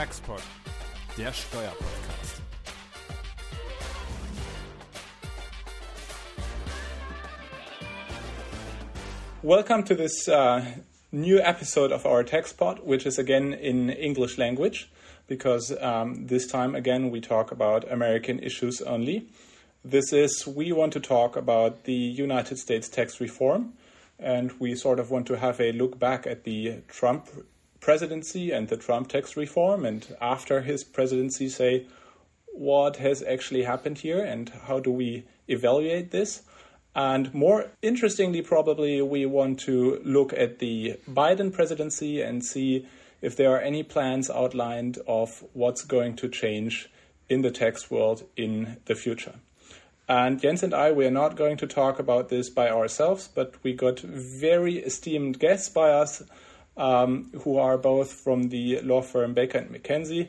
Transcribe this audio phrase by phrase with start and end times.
[0.00, 2.40] Der Steuerpodcast.
[9.42, 10.64] Welcome to this uh,
[11.12, 14.90] new episode of our Taxpod, which is again in English language,
[15.26, 19.28] because um, this time again we talk about American issues only.
[19.84, 23.74] This is, we want to talk about the United States tax reform,
[24.18, 27.28] and we sort of want to have a look back at the Trump
[27.80, 31.86] presidency and the Trump tax reform, and after his presidency, say
[32.52, 36.42] what has actually happened here and how do we evaluate this.
[36.94, 42.86] And more interestingly, probably, we want to look at the Biden presidency and see
[43.22, 46.90] if there are any plans outlined of what's going to change
[47.28, 49.34] in the tax world in the future.
[50.08, 53.54] And Jens and I, we are not going to talk about this by ourselves, but
[53.62, 56.24] we got very esteemed guests by us
[56.80, 60.28] um, who are both from the law firm Baker and McKenzie,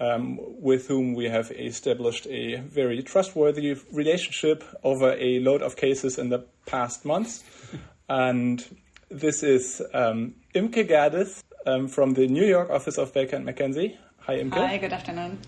[0.00, 6.18] um, with whom we have established a very trustworthy relationship over a load of cases
[6.18, 7.44] in the past months.
[8.08, 8.76] and
[9.08, 13.96] this is um, Imke Gerdes um, from the New York office of Baker and McKenzie.
[14.22, 14.54] Hi, Imke.
[14.54, 15.38] Hi, good afternoon.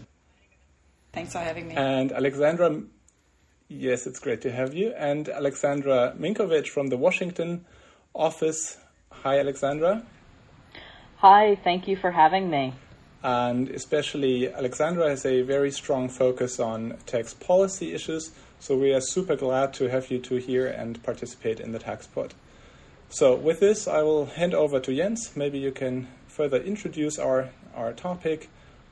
[1.12, 1.74] Thanks for having me.
[1.74, 2.82] And Alexandra,
[3.66, 4.92] yes, it's great to have you.
[4.96, 7.64] And Alexandra Minkovich from the Washington
[8.14, 8.76] office.
[9.10, 10.04] Hi, Alexandra.
[11.20, 12.74] Hi, thank you for having me.
[13.22, 19.00] And especially Alexandra has a very strong focus on tax policy issues, so we are
[19.00, 22.34] super glad to have you two here and participate in the tax pod.
[23.08, 25.34] So with this, I will hand over to Jens.
[25.34, 28.50] Maybe you can further introduce our, our topic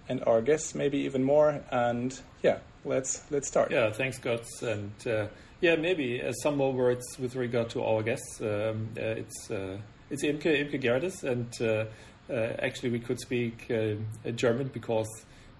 [0.08, 1.60] and our guests, maybe even more.
[1.70, 3.70] And yeah, let's let's start.
[3.70, 4.62] Yeah, thanks, Götz.
[4.62, 5.26] And uh,
[5.60, 8.40] yeah, maybe uh, some more words with regard to our guests.
[8.40, 9.76] Um, uh, it's uh,
[10.10, 11.86] it's Imke Imke Gerdes, and uh,
[12.30, 15.08] actually, we could speak uh, German because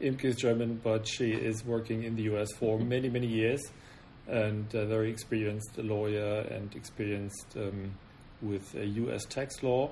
[0.01, 3.61] Imke is German, but she is working in the US for many, many years
[4.27, 7.95] and a very experienced lawyer and experienced um,
[8.41, 9.91] with US tax law.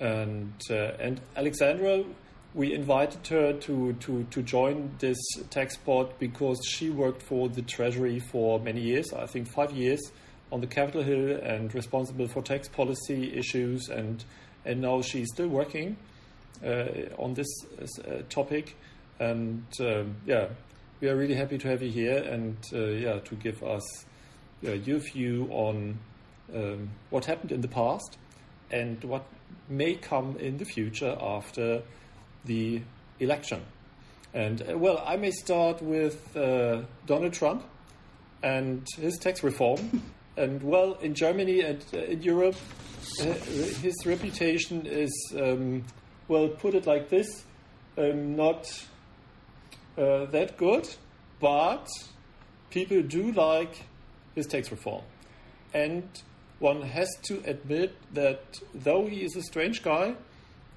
[0.00, 2.04] And, uh, and Alexandra,
[2.54, 5.18] we invited her to, to, to join this
[5.50, 10.00] tax pod because she worked for the Treasury for many years, I think five years,
[10.52, 14.24] on the Capitol Hill and responsible for tax policy issues and
[14.66, 15.96] and now she's still working
[16.64, 16.86] uh,
[17.18, 17.46] on this
[17.98, 18.76] uh, topic.
[19.18, 20.48] And um, yeah,
[21.00, 24.04] we are really happy to have you here and uh, yeah to give us
[24.62, 25.98] your view on
[26.54, 28.18] um, what happened in the past
[28.70, 29.24] and what
[29.68, 31.82] may come in the future after
[32.44, 32.82] the
[33.20, 33.62] election.
[34.34, 37.64] And uh, well, I may start with uh, Donald Trump
[38.42, 40.02] and his tax reform.
[40.36, 42.56] and well, in Germany and uh, in Europe,
[43.20, 45.84] uh, his reputation is, um,
[46.28, 47.44] well, put it like this,
[47.96, 48.66] um, not
[49.96, 50.88] uh, that good,
[51.40, 51.86] but
[52.70, 53.86] people do like
[54.34, 55.02] his tax reform.
[55.72, 56.08] And
[56.58, 60.16] one has to admit that though he is a strange guy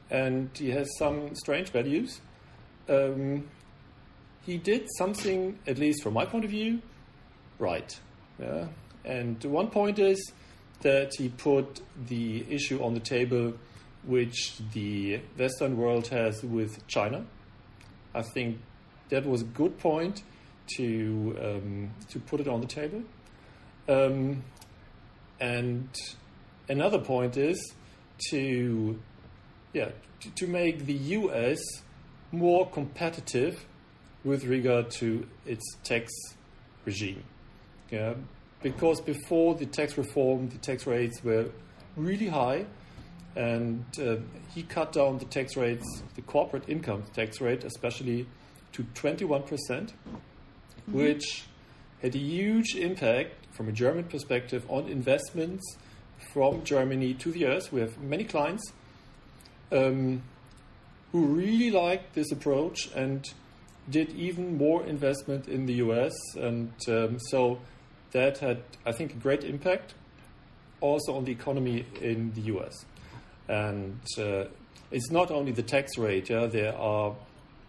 [0.09, 2.22] and he has some strange values,
[2.88, 3.47] um,
[4.46, 6.81] he did something, at least from my point of view,
[7.59, 8.00] right.
[8.40, 8.68] Yeah?
[9.06, 10.32] And one point is
[10.82, 13.54] that he put the issue on the table
[14.04, 17.26] which the Western world has with China.
[18.14, 18.59] I think
[19.09, 20.24] that was a good point
[20.78, 23.04] to um, to put it on the table.
[23.88, 24.44] Um,
[25.40, 25.90] and
[26.68, 27.74] another point is
[28.30, 29.00] to
[29.74, 29.90] yeah
[30.22, 31.59] to, to make the U.S.
[32.32, 33.66] more competitive
[34.24, 36.12] with regard to its tax
[36.86, 37.24] regime.
[37.90, 38.14] Yeah,
[38.62, 41.50] because before the tax reform, the tax rates were
[41.96, 42.66] really high,
[43.36, 44.18] and uh,
[44.53, 48.28] he cut down the tax rates, the corporate income tax rate, especially
[48.74, 49.92] to 21%, mm-hmm.
[50.92, 51.46] which
[52.02, 55.78] had a huge impact from a German perspective on investments
[56.34, 57.72] from Germany to the US.
[57.72, 58.72] We have many clients
[59.72, 60.22] um,
[61.12, 63.26] who really liked this approach and
[63.90, 66.14] did even more investment in the US.
[66.35, 67.59] And um, so
[68.11, 69.94] that had, I think, a great impact
[70.82, 72.85] also on the economy in the US.
[73.47, 74.46] And uh,
[74.91, 77.16] it's not only the tax rate, yeah, there are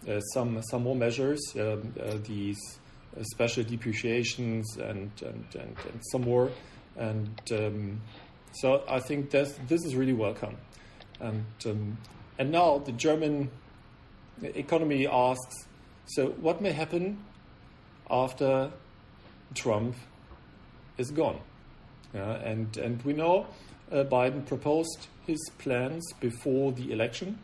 [0.08, 2.58] uh, some, some more measures, um, uh, these
[3.19, 6.50] uh, special depreciations and, and, and, and, some more.
[6.96, 8.00] And um,
[8.52, 10.56] so I think this is really welcome.
[11.20, 11.98] And, um,
[12.38, 13.50] and now the German
[14.42, 15.66] economy asks
[16.06, 17.22] so, what may happen
[18.10, 18.72] after
[19.54, 19.94] Trump
[21.00, 21.41] is gone.
[22.14, 23.47] And, and we know
[23.91, 27.38] uh, Biden proposed his plans before the election.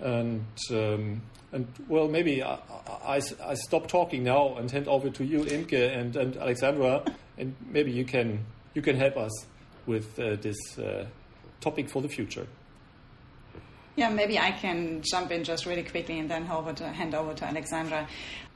[0.00, 1.22] And um,
[1.52, 2.58] and well, maybe I,
[3.04, 7.02] I, I, stop talking now and hand over to you, Imke and, and Alexandra,
[7.38, 9.32] and maybe you can you can help us
[9.86, 11.06] with uh, this uh,
[11.60, 12.46] topic for the future.
[13.94, 18.06] Yeah, maybe I can jump in just really quickly and then hand over to Alexandra.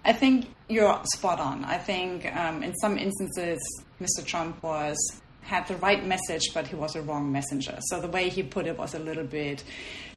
[0.05, 1.65] I think you're spot on.
[1.65, 3.59] I think um, in some instances,
[4.01, 4.25] Mr.
[4.25, 4.97] Trump was
[5.43, 7.79] had the right message, but he was a wrong messenger.
[7.89, 9.65] So the way he put it was a little bit,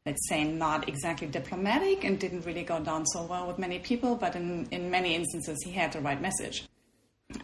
[0.06, 4.16] let's say, not exactly diplomatic and didn't really go down so well with many people.
[4.16, 6.68] But in, in many instances, he had the right message.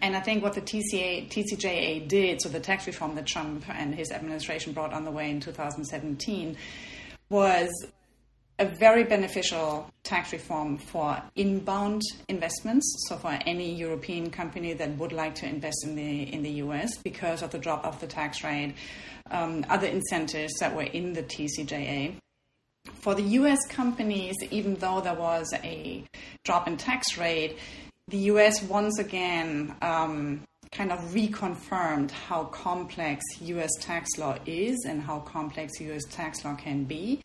[0.01, 3.95] And I think what the TCA, TCJA did, so the tax reform that Trump and
[3.95, 6.57] his administration brought on the way in 2017,
[7.29, 7.69] was
[8.59, 12.85] a very beneficial tax reform for inbound investments.
[13.07, 16.97] So for any European company that would like to invest in the in the US
[16.97, 18.75] because of the drop of the tax rate,
[19.31, 22.15] um, other incentives that were in the TCJA.
[22.95, 26.03] For the US companies, even though there was a
[26.43, 27.57] drop in tax rate,
[28.09, 30.41] the US once again um,
[30.73, 36.55] kind of reconfirmed how complex US tax law is and how complex US tax law
[36.55, 37.21] can be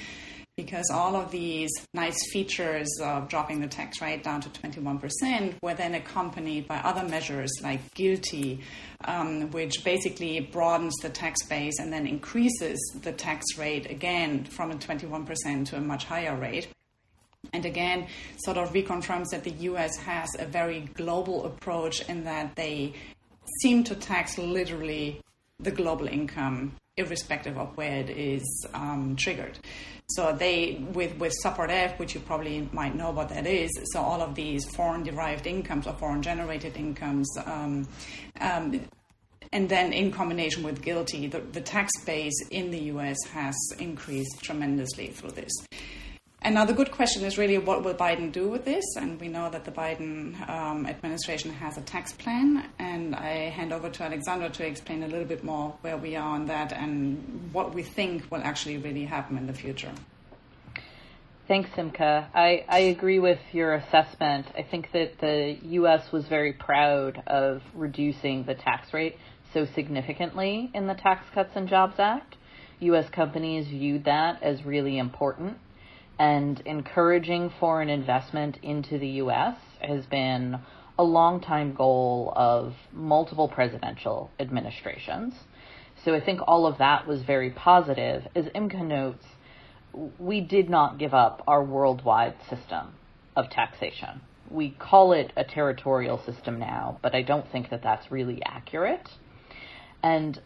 [0.57, 5.75] because all of these nice features of dropping the tax rate down to 21% were
[5.75, 8.61] then accompanied by other measures like GILTI,
[9.05, 14.71] um, which basically broadens the tax base and then increases the tax rate again from
[14.71, 16.69] a 21% to a much higher rate.
[17.53, 18.07] And again,
[18.39, 22.95] sort of reconfirms that the US has a very global approach in that they
[23.61, 25.21] seem to tax literally
[25.59, 29.59] the global income, irrespective of where it is um, triggered.
[30.11, 34.01] So they, with, with Subpart F, which you probably might know what that is, so
[34.01, 37.89] all of these foreign derived incomes or foreign generated incomes, um,
[38.41, 38.81] um,
[39.53, 44.41] and then in combination with GILTI, the, the tax base in the US has increased
[44.43, 45.53] tremendously through this.
[46.45, 48.85] And now the good question is really what will Biden do with this?
[48.97, 52.69] And we know that the Biden um, administration has a tax plan.
[52.79, 56.35] And I hand over to Alexandra to explain a little bit more where we are
[56.35, 59.91] on that and what we think will actually really happen in the future.
[61.49, 62.27] Thanks, Imke.
[62.35, 64.47] I, I agree with your assessment.
[64.57, 66.13] I think that the U.S.
[66.13, 69.17] was very proud of reducing the tax rate
[69.55, 72.37] so significantly in the Tax Cuts and Jobs Act.
[72.81, 73.09] U.S.
[73.09, 75.57] companies viewed that as really important
[76.19, 79.57] and encouraging foreign investment into the U.S.
[79.81, 80.59] has been
[80.99, 85.35] a long-time goal of multiple presidential administrations.
[86.05, 88.27] So I think all of that was very positive.
[88.35, 89.25] As Imke notes,
[90.19, 92.95] we did not give up our worldwide system
[93.37, 94.21] of taxation.
[94.51, 99.09] We call it a territorial system now, but I don't think that that's really accurate.
[100.03, 100.41] And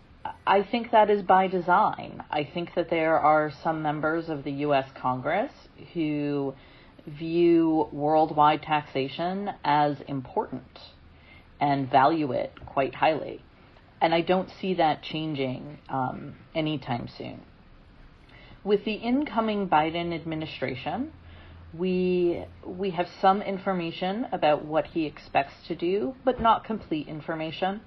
[0.46, 2.22] I think that is by design.
[2.30, 4.88] I think that there are some members of the U.S.
[4.94, 5.52] Congress
[5.94, 6.54] who
[7.06, 10.78] view worldwide taxation as important
[11.60, 13.42] and value it quite highly.
[14.00, 17.42] And I don't see that changing um, anytime soon.
[18.64, 21.12] With the incoming Biden administration,
[21.76, 27.80] we we have some information about what he expects to do, but not complete information.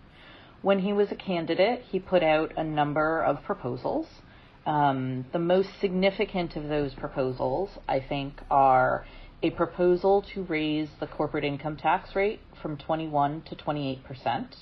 [0.62, 4.08] When he was a candidate, he put out a number of proposals.
[4.66, 9.06] Um, the most significant of those proposals, I think, are
[9.42, 14.56] a proposal to raise the corporate income tax rate from 21 to 28 percent,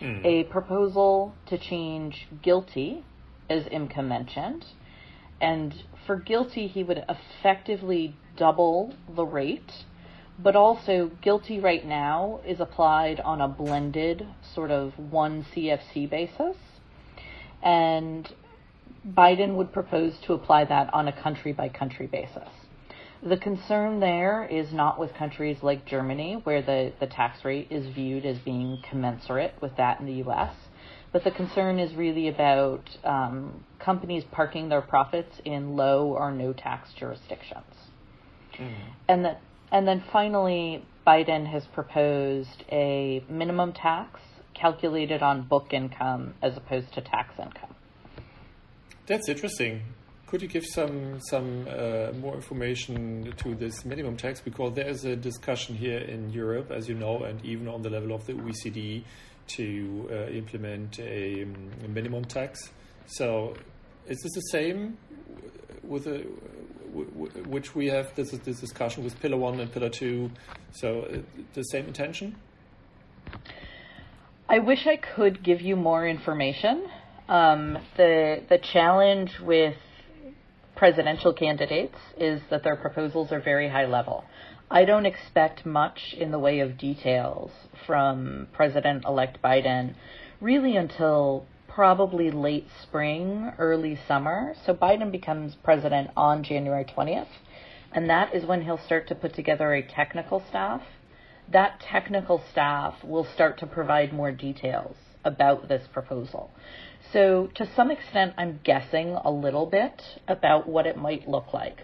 [0.00, 0.24] mm.
[0.26, 3.02] a proposal to change GILTI,
[3.48, 4.66] as Imke mentioned,
[5.40, 5.74] and
[6.06, 9.84] for GILTI, he would effectively double the rate
[10.38, 16.56] but also GILTI right now is applied on a blended sort of one CFC basis.
[17.62, 18.28] And
[19.06, 22.48] Biden would propose to apply that on a country by country basis.
[23.22, 27.86] The concern there is not with countries like Germany, where the, the tax rate is
[27.94, 30.54] viewed as being commensurate with that in the US,
[31.10, 36.52] but the concern is really about um, companies parking their profits in low or no
[36.52, 37.64] tax jurisdictions.
[38.58, 38.74] Mm.
[39.08, 39.40] And that
[39.74, 44.20] and then finally, Biden has proposed a minimum tax
[44.54, 47.74] calculated on book income as opposed to tax income.
[49.06, 49.82] That's interesting.
[50.28, 54.40] Could you give some some uh, more information to this minimum tax?
[54.40, 57.90] Because there is a discussion here in Europe, as you know, and even on the
[57.90, 59.02] level of the OECD,
[59.56, 61.42] to uh, implement a,
[61.84, 62.70] a minimum tax.
[63.06, 63.54] So,
[64.06, 64.98] is this the same
[65.82, 66.24] with a
[66.94, 70.30] which we have this this discussion with Pillar One and Pillar Two.
[70.72, 71.18] So uh,
[71.54, 72.36] the same intention.
[74.48, 76.86] I wish I could give you more information.
[77.28, 79.76] Um, the the challenge with
[80.76, 84.24] presidential candidates is that their proposals are very high level.
[84.70, 87.50] I don't expect much in the way of details
[87.86, 89.94] from President elect Biden
[90.40, 94.54] really until probably late spring, early summer.
[94.64, 97.26] So Biden becomes president on January 20th,
[97.92, 100.82] and that is when he'll start to put together a technical staff.
[101.50, 106.52] That technical staff will start to provide more details about this proposal.
[107.12, 111.82] So, to some extent, I'm guessing a little bit about what it might look like.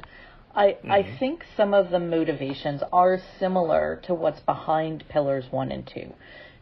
[0.55, 0.91] I, mm-hmm.
[0.91, 6.13] I think some of the motivations are similar to what's behind pillars one and two.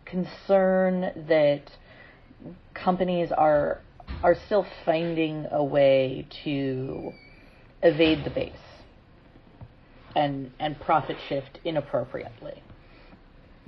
[0.06, 1.62] Concern that
[2.74, 3.80] companies are
[4.22, 7.12] are still finding a way to
[7.82, 8.52] evade the base
[10.16, 12.62] and and profit shift inappropriately.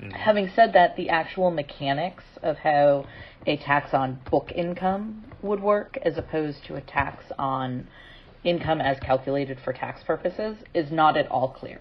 [0.01, 0.13] Mm.
[0.13, 3.07] Having said that, the actual mechanics of how
[3.47, 7.87] a tax on book income would work as opposed to a tax on
[8.45, 11.81] income as calculated for tax purposes is not at all clear.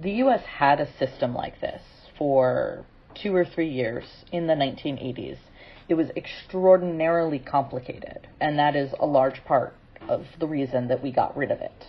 [0.00, 1.82] The US had a system like this
[2.16, 5.38] for two or three years in the 1980s
[5.88, 9.74] it was extraordinarily complicated, and that is a large part
[10.08, 11.86] of the reason that we got rid of it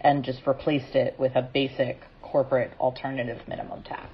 [0.00, 4.08] and just replaced it with a basic corporate alternative minimum tax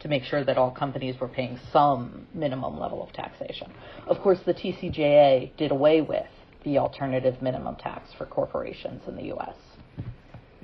[0.00, 3.70] to make sure that all companies were paying some minimum level of taxation.
[4.06, 6.26] Of course, the TCJA did away with
[6.64, 9.54] the alternative minimum tax for corporations in the US.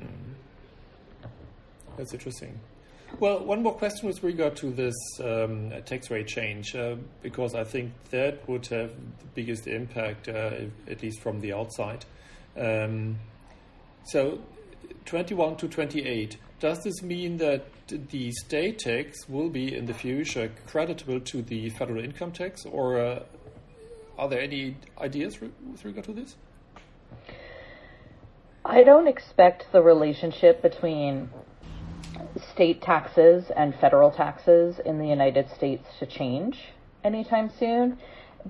[0.00, 0.32] Mm-hmm.
[1.96, 2.58] That's interesting.
[3.20, 7.62] Well, one more question with regard to this um, tax rate change, uh, because I
[7.62, 10.50] think that would have the biggest impact, uh,
[10.88, 12.04] at least from the outside.
[12.56, 13.20] Um,
[14.06, 14.40] so,
[15.04, 20.50] 21 to 28, does this mean that the state tax will be in the future
[20.66, 23.22] creditable to the federal income tax, or uh,
[24.18, 26.34] are there any ideas with regard to this?
[28.64, 31.28] I don't expect the relationship between
[32.52, 36.58] state taxes and federal taxes in the United States to change
[37.02, 37.98] anytime soon.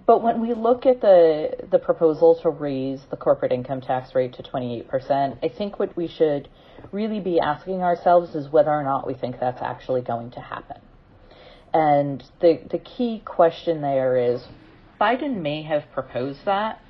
[0.07, 4.33] But when we look at the the proposal to raise the corporate income tax rate
[4.35, 6.49] to 28%, I think what we should
[6.91, 10.81] really be asking ourselves is whether or not we think that's actually going to happen.
[11.73, 14.45] And the the key question there is
[15.01, 16.81] Biden may have proposed that,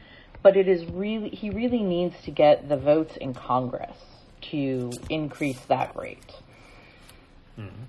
[0.43, 3.97] but it is really he really needs to get the votes in Congress
[4.51, 6.33] to increase that rate.
[7.59, 7.83] Mm-hmm.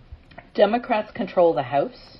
[0.53, 2.17] Democrats control the House,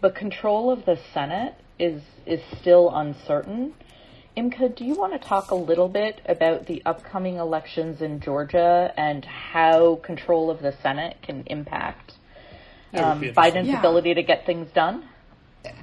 [0.00, 3.74] but control of the Senate is is still uncertain.
[4.36, 8.92] Imke, do you want to talk a little bit about the upcoming elections in Georgia
[8.96, 12.12] and how control of the Senate can impact
[12.94, 13.78] um, Biden's yeah.
[13.78, 15.08] ability to get things done?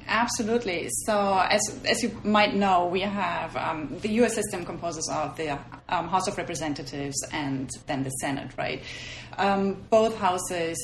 [0.07, 0.87] Absolutely.
[1.05, 4.33] So, as, as you might know, we have um, the U.S.
[4.33, 8.81] system composes of the um, House of Representatives and then the Senate, right?
[9.37, 10.77] Um, both houses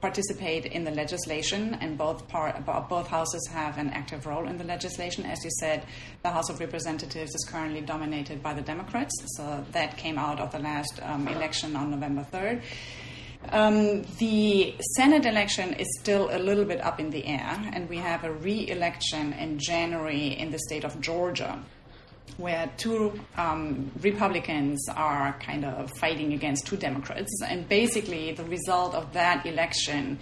[0.00, 4.64] participate in the legislation, and both part, both houses have an active role in the
[4.64, 5.26] legislation.
[5.26, 5.84] As you said,
[6.22, 10.52] the House of Representatives is currently dominated by the Democrats, so that came out of
[10.52, 12.62] the last um, election on November 3rd.
[13.48, 17.96] Um, the Senate election is still a little bit up in the air, and we
[17.96, 21.58] have a re election in January in the state of Georgia,
[22.36, 27.30] where two um, Republicans are kind of fighting against two Democrats.
[27.46, 30.18] And basically, the result of that election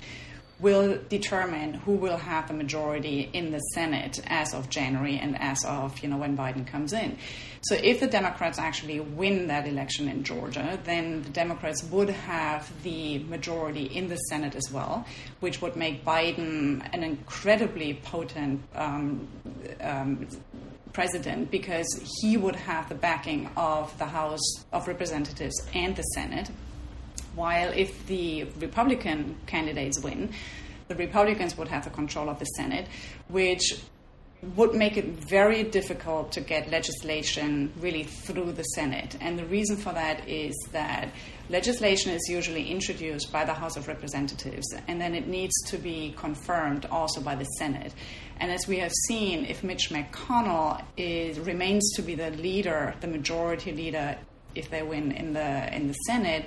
[0.60, 5.64] will determine who will have the majority in the Senate as of January and as
[5.64, 7.16] of you know when Biden comes in.
[7.62, 12.70] So if the Democrats actually win that election in Georgia, then the Democrats would have
[12.82, 15.06] the majority in the Senate as well,
[15.40, 19.26] which would make Biden an incredibly potent um,
[19.80, 20.26] um,
[20.92, 21.86] president because
[22.20, 26.50] he would have the backing of the House of Representatives and the Senate
[27.34, 30.32] while if the Republican candidates win,
[30.88, 32.86] the Republicans would have the control of the Senate,
[33.28, 33.80] which
[34.54, 39.16] would make it very difficult to get legislation really through the Senate.
[39.20, 41.10] And the reason for that is that
[41.48, 46.14] legislation is usually introduced by the House of Representatives and then it needs to be
[46.16, 47.92] confirmed also by the Senate.
[48.38, 53.08] And as we have seen, if Mitch McConnell is, remains to be the leader, the
[53.08, 54.16] majority leader,
[54.54, 56.46] if they win in the in the Senate,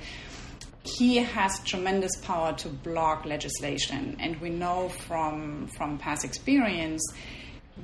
[0.84, 7.02] he has tremendous power to block legislation, and we know from from past experience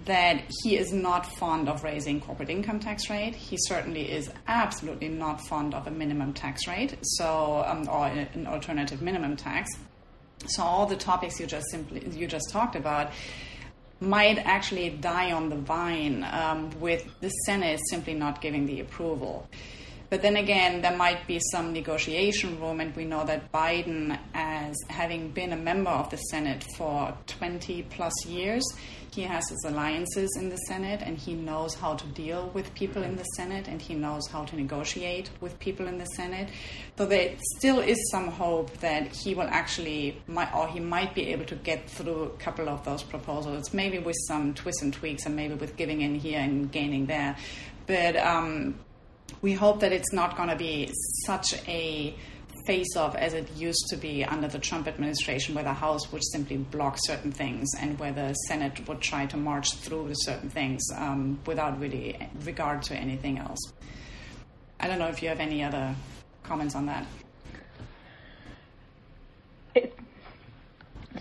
[0.06, 3.36] that he is not fond of raising corporate income tax rate.
[3.36, 8.48] He certainly is absolutely not fond of a minimum tax rate, so um, or an
[8.48, 9.70] alternative minimum tax.
[10.48, 13.12] So all the topics you just simply you just talked about
[14.00, 19.48] might actually die on the vine um, with the Senate simply not giving the approval.
[20.10, 24.76] But then again, there might be some negotiation room, and we know that Biden, as
[24.88, 28.64] having been a member of the Senate for 20 plus years,
[29.18, 33.02] he has his alliances in the Senate and he knows how to deal with people
[33.02, 36.50] in the Senate and he knows how to negotiate with people in the Senate.
[37.00, 40.22] So there still is some hope that he will actually,
[40.56, 44.16] or he might be able to get through a couple of those proposals, maybe with
[44.28, 47.36] some twists and tweaks and maybe with giving in here and gaining there.
[47.88, 48.76] But um,
[49.42, 50.92] we hope that it's not going to be
[51.26, 52.16] such a
[52.68, 56.24] face off as it used to be under the Trump administration, where the House would
[56.32, 60.84] simply block certain things and where the Senate would try to march through certain things
[60.96, 63.60] um, without really regard to anything else.
[64.80, 65.96] I don't know if you have any other
[66.44, 67.08] comments on that.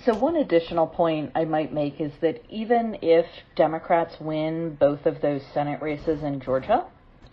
[0.04, 5.20] so, one additional point I might make is that even if Democrats win both of
[5.20, 6.84] those Senate races in Georgia,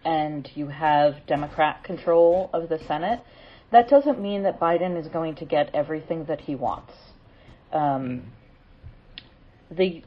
[0.06, 3.22] and you have Democrat control of the Senate,
[3.72, 6.94] that doesn't mean that Biden is going to get everything that he wants.
[7.72, 8.32] Um,
[9.72, 10.04] the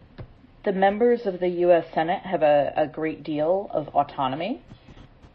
[0.64, 1.86] the members of the U.S.
[1.94, 4.62] Senate have a, a great deal of autonomy.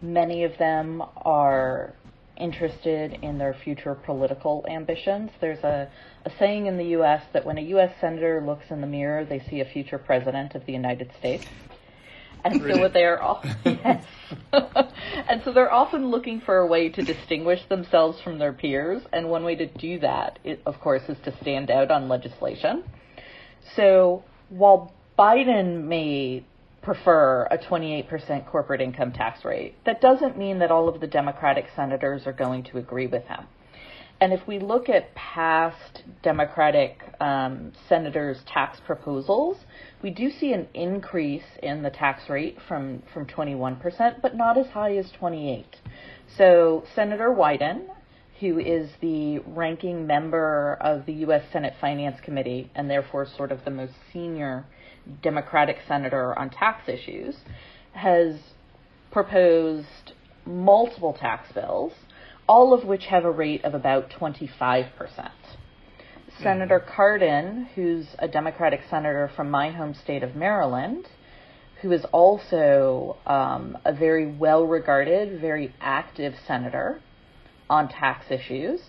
[0.01, 1.94] Many of them are
[2.36, 5.32] interested in their future political ambitions.
[5.39, 5.89] There's a,
[6.25, 7.24] a saying in the U.S.
[7.32, 7.94] that when a U.S.
[8.01, 11.46] senator looks in the mirror, they see a future president of the United States.
[12.43, 12.81] And really?
[12.81, 14.05] so they are all yes.
[14.51, 19.29] and so they're often looking for a way to distinguish themselves from their peers, and
[19.29, 22.83] one way to do that, of course, is to stand out on legislation.
[23.75, 26.43] So while Biden may
[26.81, 31.67] prefer a 28% corporate income tax rate, that doesn't mean that all of the Democratic
[31.75, 33.45] senators are going to agree with him.
[34.21, 39.57] And if we look at past Democratic um, senators' tax proposals,
[40.03, 44.67] we do see an increase in the tax rate from, from 21%, but not as
[44.67, 45.65] high as 28.
[46.37, 47.87] So Senator Wyden,
[48.39, 51.43] who is the ranking member of the U.S.
[51.51, 54.67] Senate Finance Committee and therefore sort of the most senior
[55.23, 57.38] Democratic senator on tax issues,
[57.93, 58.36] has
[59.12, 60.13] proposed
[60.45, 61.93] multiple tax bills
[62.51, 65.31] all of which have a rate of about 25%.
[66.43, 67.01] Senator mm-hmm.
[67.01, 71.07] Cardin, who's a Democratic senator from my home state of Maryland,
[71.81, 76.99] who is also um, a very well regarded, very active senator
[77.69, 78.81] on tax issues,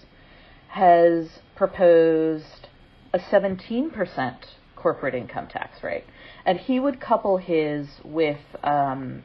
[0.66, 2.66] has proposed
[3.12, 4.38] a 17%
[4.74, 6.04] corporate income tax rate.
[6.44, 9.22] And he would couple his with um,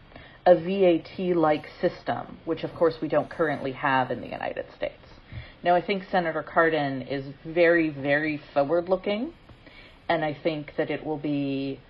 [0.47, 4.93] a VAT like system, which of course we don't currently have in the United States.
[5.61, 9.33] Now, I think Senator Cardin is very, very forward looking,
[10.07, 11.81] and I think that it will be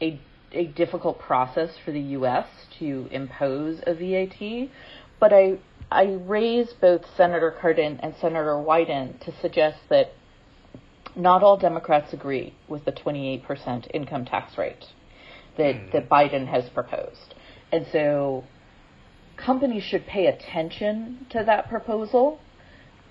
[0.00, 0.20] a,
[0.52, 2.46] a difficult process for the U.S.
[2.78, 4.68] to impose a VAT.
[5.18, 5.58] But I,
[5.90, 10.12] I raise both Senator Cardin and Senator Wyden to suggest that
[11.16, 14.84] not all Democrats agree with the 28% income tax rate
[15.56, 16.12] that, that hmm.
[16.12, 17.34] Biden has proposed.
[17.74, 18.44] And so
[19.36, 22.38] companies should pay attention to that proposal,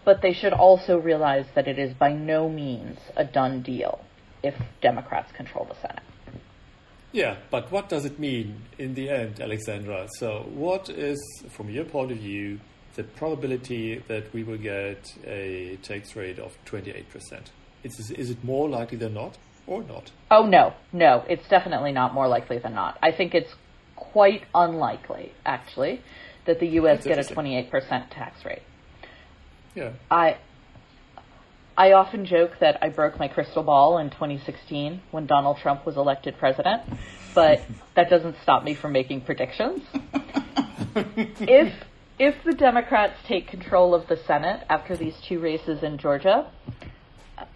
[0.05, 3.99] but they should also realize that it is by no means a done deal
[4.41, 6.03] if Democrats control the Senate.
[7.11, 10.07] Yeah, but what does it mean in the end, Alexandra?
[10.17, 12.61] So, what is, from your point of view,
[12.95, 17.03] the probability that we will get a tax rate of 28%?
[17.83, 20.11] Is, is it more likely than not or not?
[20.31, 22.97] Oh, no, no, it's definitely not more likely than not.
[23.03, 23.53] I think it's
[23.95, 26.01] quite unlikely, actually,
[26.45, 27.03] that the U.S.
[27.03, 27.69] get a 28%
[28.09, 28.61] tax rate.
[29.75, 29.93] Yeah.
[30.09, 30.37] I
[31.75, 35.97] I often joke that I broke my crystal ball in 2016 when Donald Trump was
[35.97, 36.83] elected president,
[37.33, 37.61] but
[37.95, 39.81] that doesn't stop me from making predictions.
[40.95, 41.73] if
[42.19, 46.51] if the Democrats take control of the Senate after these two races in Georgia,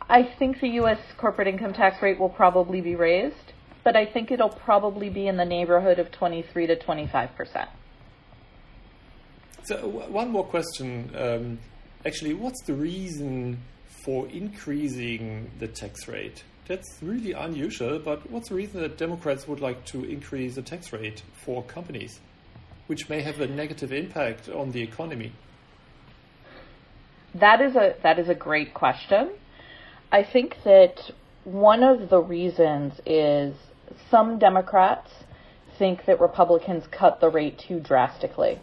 [0.09, 0.99] I think the U.S.
[1.17, 3.46] corporate income tax rate will probably be raised
[3.87, 7.69] but I think it'll probably be in the neighborhood of 23 to 25 percent.
[9.63, 11.09] So one more question.
[11.15, 11.59] Um,
[12.05, 13.59] actually, what's the reason
[14.03, 16.43] for increasing the tax rate?
[16.67, 20.91] That's really unusual, but what's the reason that Democrats would like to increase the tax
[20.91, 22.19] rate for companies,
[22.87, 25.31] which may have a negative impact on the economy?
[27.35, 29.29] That is a that is a great question.
[30.11, 31.09] I think that
[31.45, 33.55] one of the reasons is
[34.09, 35.11] some Democrats
[35.77, 38.59] think that Republicans cut the rate too drastically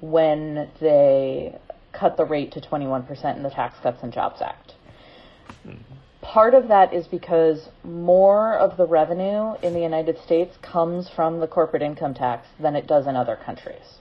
[0.00, 1.58] when they
[1.92, 4.74] cut the rate to 21% in the Tax Cuts and Jobs Act.
[6.22, 11.40] Part of that is because more of the revenue in the United States comes from
[11.40, 13.98] the corporate income tax than it does in other countries.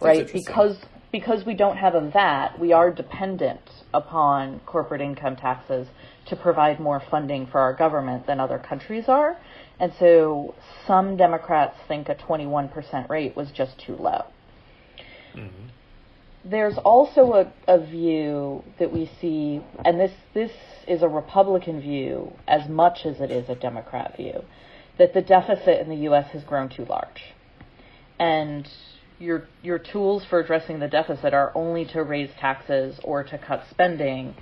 [0.00, 0.30] right?
[0.32, 0.78] Because
[1.12, 3.60] because we don't have a VAT, we are dependent
[3.92, 5.86] upon corporate income taxes
[6.26, 9.36] to provide more funding for our government than other countries are.
[9.80, 10.54] And so
[10.86, 14.24] some Democrats think a 21% rate was just too low.
[15.34, 15.68] Mm-hmm.
[16.44, 20.50] There's also a, a view that we see, and this, this
[20.88, 24.42] is a Republican view as much as it is a Democrat view,
[24.98, 26.30] that the deficit in the U.S.
[26.32, 27.22] has grown too large.
[28.18, 28.68] And
[29.22, 33.64] your your tools for addressing the deficit are only to raise taxes or to cut
[33.70, 34.34] spending.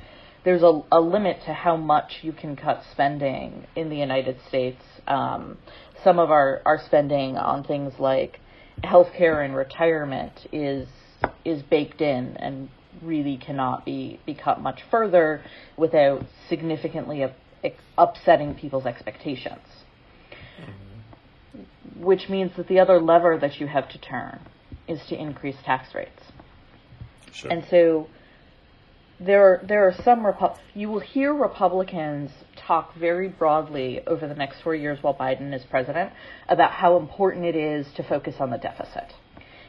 [0.44, 4.82] There's a, a limit to how much you can cut spending in the United States.
[5.06, 5.58] Um,
[6.02, 8.40] some of our, our spending on things like
[8.82, 10.88] healthcare and retirement is
[11.44, 12.70] is baked in and
[13.02, 15.42] really cannot be, be cut much further
[15.76, 17.24] without significantly
[17.98, 19.60] upsetting people's expectations.
[20.60, 22.02] Mm-hmm.
[22.02, 24.40] Which means that the other lever that you have to turn
[24.88, 26.22] is to increase tax rates.
[27.32, 27.50] Sure.
[27.50, 28.08] And so
[29.20, 32.30] there are, there are some Repu- you will hear Republicans
[32.66, 36.12] talk very broadly over the next four years while Biden is president
[36.48, 39.12] about how important it is to focus on the deficit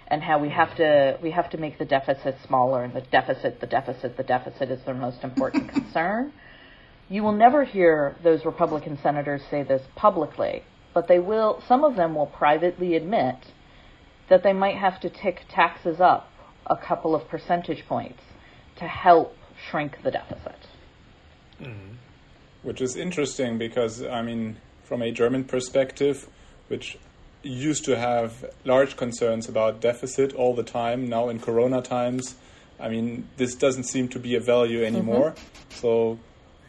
[0.08, 3.60] and how we have to we have to make the deficit smaller and the deficit
[3.60, 6.32] the deficit the deficit is their most important concern.
[7.10, 11.98] You will never hear those Republican senators say this publicly, but they will some of
[11.98, 13.36] them will privately admit
[14.30, 16.30] that they might have to tick taxes up
[16.68, 18.22] a couple of percentage points
[18.78, 19.36] to help
[19.70, 20.56] shrink the deficit.
[21.62, 21.96] Mm-hmm.
[22.64, 26.28] Which is interesting because, I mean, from a German perspective,
[26.68, 26.98] which
[27.44, 32.36] used to have large concerns about deficit all the time, now in Corona times,
[32.80, 35.32] I mean, this doesn't seem to be a value anymore.
[35.32, 35.76] Mm-hmm.
[35.76, 36.20] So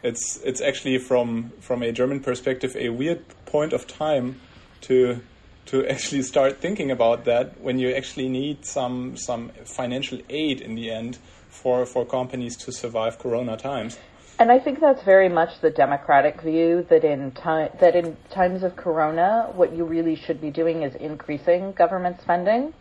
[0.03, 4.39] it's it's actually from from a German perspective a weird point of time
[4.81, 5.21] to
[5.65, 10.75] to actually start thinking about that when you actually need some some financial aid in
[10.75, 11.17] the end
[11.53, 13.97] for for companies to survive corona times
[14.39, 18.63] and I think that's very much the democratic view that in time that in times
[18.63, 22.73] of corona what you really should be doing is increasing government spending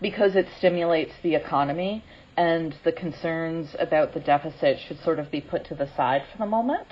[0.00, 2.04] because it stimulates the economy
[2.36, 6.38] and the concerns about the deficit should sort of be put to the side for
[6.38, 6.88] the moment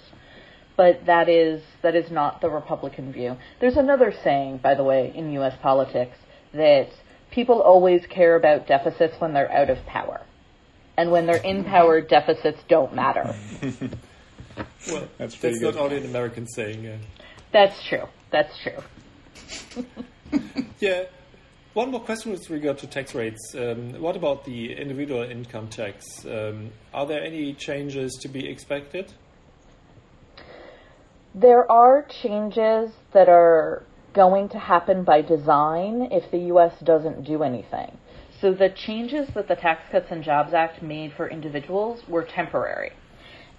[0.81, 3.37] but that is that is not the Republican view.
[3.61, 5.55] There's another saying, by the way, in U.S.
[5.61, 6.17] politics
[6.55, 6.89] that
[7.31, 10.23] people always care about deficits when they're out of power,
[10.97, 13.35] and when they're in power, deficits don't matter.
[14.89, 16.85] well, that's, that's not only an American saying.
[16.85, 16.97] Yeah.
[17.53, 18.07] That's true.
[18.31, 19.85] That's true.
[20.81, 21.05] yeah.
[21.73, 23.55] One more question with regard to tax rates.
[23.55, 26.05] Um, what about the individual income tax?
[26.27, 29.13] Um, are there any changes to be expected?
[31.35, 36.75] There are changes that are going to happen by design if the U.S.
[36.83, 37.97] doesn't do anything.
[38.41, 42.93] So the changes that the Tax Cuts and Jobs Act made for individuals were temporary.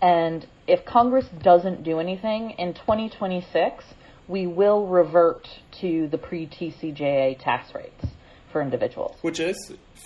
[0.01, 3.83] And if Congress doesn't do anything in 2026,
[4.27, 5.47] we will revert
[5.81, 8.05] to the pre TCJA tax rates
[8.51, 9.17] for individuals.
[9.21, 9.55] Which is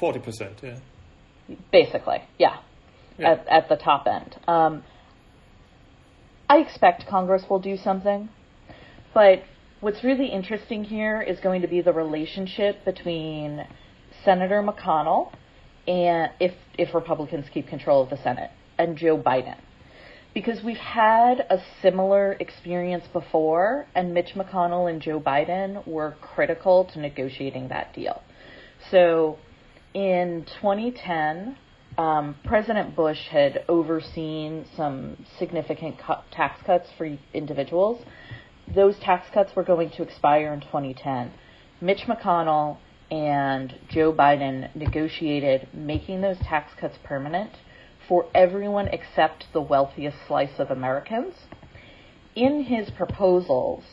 [0.02, 0.78] 40%, yeah.
[1.72, 2.58] Basically, yeah,
[3.18, 3.32] yeah.
[3.32, 4.36] At, at the top end.
[4.48, 4.84] Um,
[6.50, 8.30] I expect Congress will do something,
[9.14, 9.44] but
[9.80, 13.66] what's really interesting here is going to be the relationship between
[14.26, 15.32] Senator McConnell
[15.88, 19.58] and if if Republicans keep control of the Senate and Joe Biden.
[20.34, 26.84] Because we've had a similar experience before, and Mitch McConnell and Joe Biden were critical
[26.92, 28.22] to negotiating that deal.
[28.92, 29.38] So
[29.94, 31.58] in 2010,
[31.98, 35.96] um, President Bush had overseen some significant
[36.32, 38.04] tax cuts for individuals.
[38.68, 41.32] Those tax cuts were going to expire in 2010.
[41.80, 42.78] Mitch McConnell
[43.12, 47.52] and Joe Biden negotiated making those tax cuts permanent
[48.08, 51.34] for everyone except the wealthiest slice of Americans.
[52.36, 53.84] In his proposals,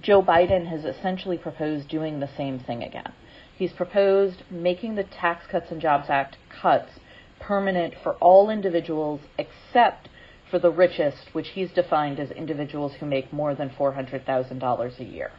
[0.00, 3.12] Joe Biden has essentially proposed doing the same thing again.
[3.56, 6.90] He's proposed making the Tax Cuts and Jobs Act cuts
[7.38, 10.08] permanent for all individuals except
[10.50, 15.30] for the richest, which he's defined as individuals who make more than $400,000 a year.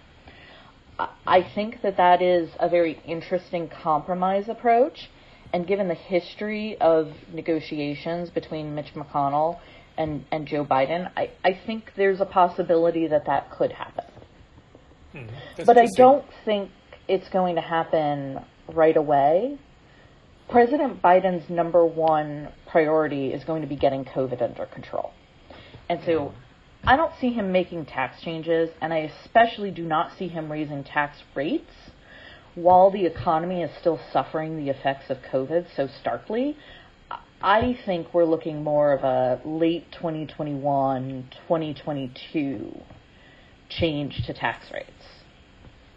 [0.99, 5.09] I think that that is a very interesting compromise approach.
[5.53, 9.59] And given the history of negotiations between Mitch McConnell
[9.97, 14.05] and, and Joe Biden, I, I think there's a possibility that that could happen.
[15.11, 15.25] Hmm,
[15.65, 16.71] but I don't think
[17.07, 19.57] it's going to happen right away.
[20.49, 25.11] President Biden's number one priority is going to be getting COVID under control.
[25.89, 26.33] And so
[26.87, 30.83] I don't see him making tax changes, and I especially do not see him raising
[30.83, 31.71] tax rates
[32.55, 36.57] while the economy is still suffering the effects of COVID so starkly,
[37.41, 42.81] I think we're looking more of a late 2021, 2022
[43.69, 44.89] change to tax rates.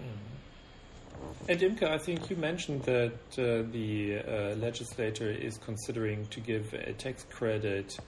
[0.02, 1.50] Mm-hmm.
[1.50, 6.72] And Imke, I think you mentioned that uh, the uh, legislator is considering to give
[6.74, 7.98] a tax credit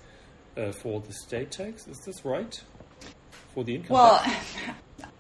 [0.57, 1.87] uh, for the state tax.
[1.87, 2.61] Is this right?
[3.55, 4.57] For the income well, tax?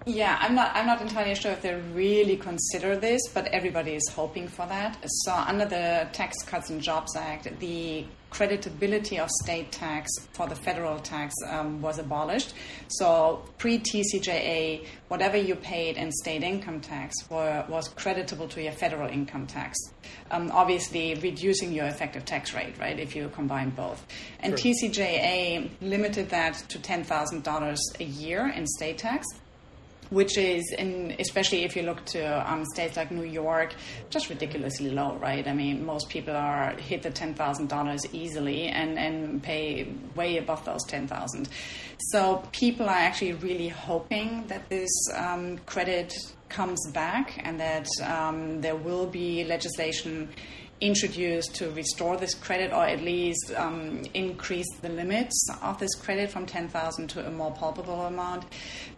[0.06, 0.74] Yeah, I'm not.
[0.74, 4.96] I'm not entirely sure if they really consider this, but everybody is hoping for that.
[5.04, 10.54] So, under the Tax Cuts and Jobs Act, the creditability of state tax for the
[10.54, 12.54] federal tax um, was abolished.
[12.88, 18.72] So, pre TCJA, whatever you paid in state income tax were, was creditable to your
[18.72, 19.78] federal income tax.
[20.30, 24.06] Um, obviously, reducing your effective tax rate, right, if you combine both.
[24.40, 24.72] And sure.
[24.72, 29.26] TCJA limited that to $10,000 a year in state tax
[30.10, 33.74] which is, in, especially if you look to um, states like New York,
[34.10, 35.46] just ridiculously low, right?
[35.46, 40.36] I mean, most people are hit the ten thousand dollars easily and, and pay way
[40.36, 41.48] above those ten thousand.
[42.10, 46.14] So people are actually really hoping that this um, credit
[46.48, 50.28] comes back and that um, there will be legislation
[50.80, 56.30] introduced to restore this credit or at least um, increase the limits of this credit
[56.30, 58.44] from 10,000 to a more palpable amount.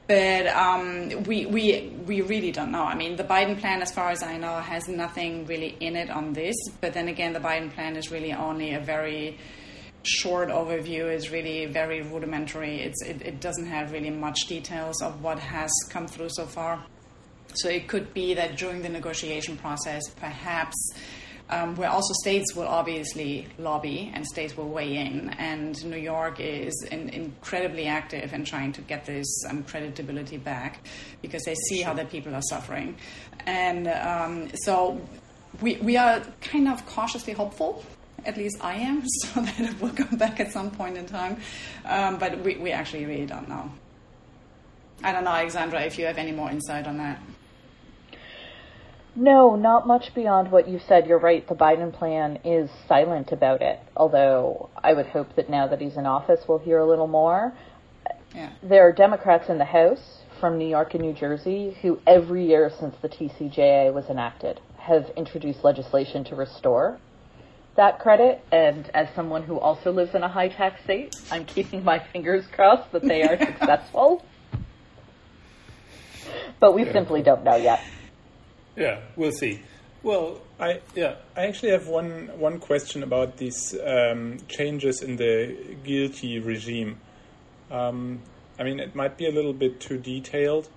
[0.07, 2.85] But um, we, we, we really don't know.
[2.85, 6.11] I mean, the Biden plan, as far as I know, has nothing really in it
[6.11, 6.55] on this.
[6.81, 9.39] But then again, the Biden plan is really only a very
[10.05, 12.81] short overview is really very rudimentary.
[12.81, 16.85] It's, it, it, doesn't have really much details of what has come through so far.
[17.55, 20.77] So it could be that during the negotiation process, perhaps
[21.53, 25.29] um, where also states will obviously lobby and states will weigh in.
[25.39, 30.85] And New York is in, incredibly active in trying to get this um, credibility back
[31.21, 32.97] because they see how the people are suffering.
[33.45, 35.01] And um, so
[35.61, 37.85] we, we are kind of cautiously hopeful.
[38.25, 41.39] At least I am, so that it will come back at some point in time.
[41.85, 43.71] Um, but we, we actually really don't know.
[45.03, 47.21] I don't know, Alexandra, if you have any more insight on that.
[49.15, 51.07] No, not much beyond what you said.
[51.07, 51.47] You're right.
[51.47, 53.79] The Biden plan is silent about it.
[53.95, 57.53] Although I would hope that now that he's in office, we'll hear a little more.
[58.35, 58.53] Yeah.
[58.63, 62.71] There are Democrats in the House from New York and New Jersey who, every year
[62.81, 66.99] since the TCJA was enacted, have introduced legislation to restore
[67.77, 68.43] that credit.
[68.51, 72.45] And as someone who also lives in a high tax state, I'm keeping my fingers
[72.51, 74.25] crossed that they are successful.
[76.61, 76.93] But we yeah.
[76.93, 77.81] simply don't know yet.
[78.77, 79.61] Yeah, we'll see.
[80.03, 85.57] Well, I yeah, I actually have one one question about these um, changes in the
[85.85, 86.99] GILTI regime.
[87.71, 88.21] Um,
[88.59, 90.69] I mean, it might be a little bit too detailed,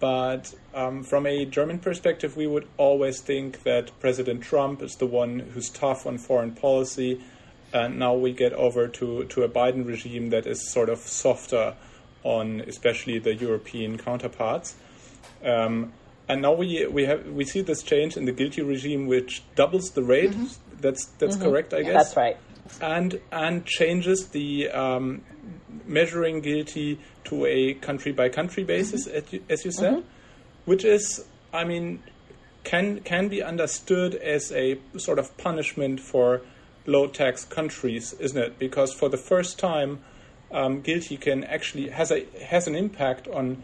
[0.00, 5.06] but um, from a German perspective, we would always think that President Trump is the
[5.06, 7.22] one who's tough on foreign policy,
[7.72, 11.74] and now we get over to to a Biden regime that is sort of softer
[12.22, 14.74] on especially the European counterparts.
[15.42, 15.92] Um,
[16.28, 19.90] and now we we have we see this change in the GILTI regime, which doubles
[19.90, 20.32] the rate.
[20.32, 20.80] Mm-hmm.
[20.80, 21.44] That's that's mm-hmm.
[21.44, 22.14] correct, I guess.
[22.14, 22.36] That's right.
[22.80, 25.22] And and changes the um,
[25.86, 29.50] measuring GILTI to a country by country basis, mm-hmm.
[29.50, 30.08] as you said, mm-hmm.
[30.66, 32.02] which is, I mean,
[32.64, 36.42] can can be understood as a sort of punishment for
[36.86, 38.58] low tax countries, isn't it?
[38.58, 40.00] Because for the first time,
[40.52, 43.62] um, GILTI can actually has a has an impact on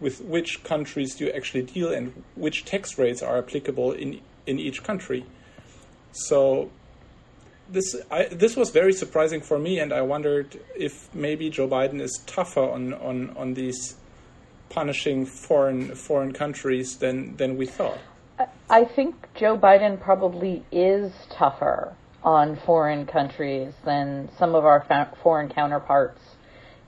[0.00, 4.58] with which countries do you actually deal and which tax rates are applicable in in
[4.58, 5.24] each country.
[6.12, 6.70] So
[7.68, 12.00] this I, this was very surprising for me, and I wondered if maybe Joe Biden
[12.00, 13.96] is tougher on, on, on these
[14.68, 17.98] punishing foreign foreign countries than than we thought.
[18.68, 24.84] I think Joe Biden probably is tougher on foreign countries than some of our
[25.22, 26.20] foreign counterparts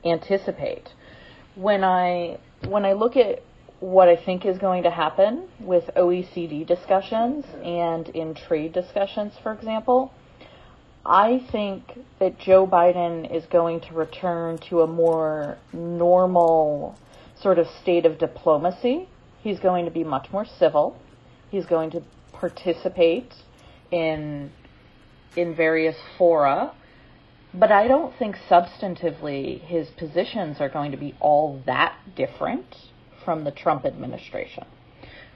[0.05, 0.93] anticipate.
[1.55, 2.39] When I
[2.69, 3.43] when I look at
[3.81, 9.53] what I think is going to happen with OECD discussions and in trade discussions, for
[9.53, 10.13] example,
[11.05, 11.85] I think
[12.19, 16.99] that Joe Biden is going to return to a more normal
[17.41, 19.09] sort of state of diplomacy.
[19.43, 20.99] He's going to be much more civil.
[21.51, 22.03] He's going to
[22.33, 23.33] participate
[23.91, 24.51] in
[25.37, 26.73] in various fora
[27.55, 32.67] but I don't think substantively his positions are going to be all that different
[33.25, 34.65] from the Trump administration.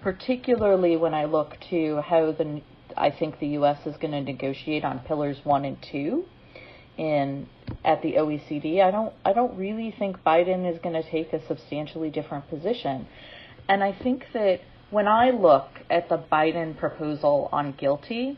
[0.02, 2.62] Particularly when I look to how the
[2.96, 3.86] I think the U.S.
[3.86, 6.24] is going to negotiate on pillars one and two
[6.96, 7.48] in
[7.84, 8.82] at the OECD.
[8.82, 13.06] I don't I don't really think Biden is going to take a substantially different position,
[13.68, 18.36] and I think that when I look at the Biden proposal on GILTI,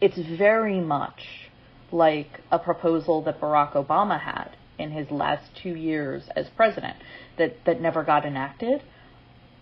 [0.00, 1.45] it's very much
[1.92, 6.96] like a proposal that Barack Obama had in his last two years as president
[7.38, 8.82] that, that never got enacted.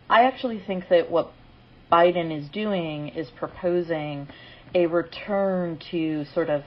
[0.08, 1.32] I actually think that what
[1.90, 4.28] Biden is doing is proposing
[4.74, 6.62] a return to sort of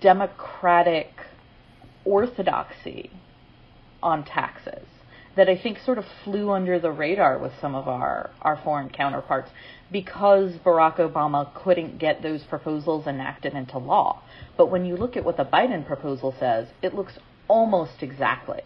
[0.00, 1.10] democratic
[2.04, 3.10] orthodoxy
[4.02, 4.86] on taxes
[5.36, 8.88] that I think sort of flew under the radar with some of our, our foreign
[8.88, 9.50] counterparts
[9.90, 14.22] because Barack Obama couldn't get those proposals enacted into law.
[14.56, 17.18] But when you look at what the Biden proposal says, it looks
[17.48, 18.62] almost exactly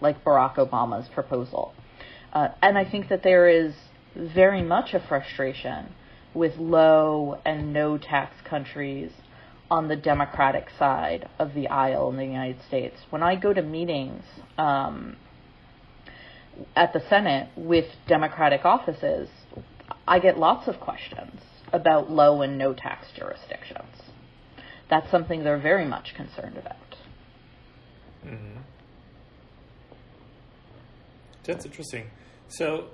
[0.00, 1.74] like Barack Obama's proposal.
[2.32, 3.74] Uh, and I think that there is
[4.14, 5.92] very much a frustration
[6.34, 9.10] with low and no tax countries
[9.70, 12.96] on the Democratic side of the aisle in the United States.
[13.10, 14.22] When I go to meetings
[14.58, 15.16] um,
[16.74, 19.28] at the Senate with Democratic offices,
[20.08, 21.40] I get lots of questions
[21.72, 23.82] about low and no tax jurisdictions.
[24.88, 26.76] That's something they're very much concerned about.
[28.24, 28.60] Mm-hmm.
[31.44, 32.10] That's interesting.
[32.48, 32.86] So,